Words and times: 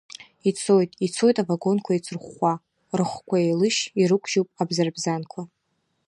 Ицоит, 0.49 0.91
ицоит 1.05 1.37
авагонқәа 1.41 1.91
еицырхәхәа, 1.93 2.53
рыхқәа 2.97 3.35
еилышь 3.45 3.81
ирықәжьуп 4.01 4.47
абзарбзанқәа. 4.61 5.41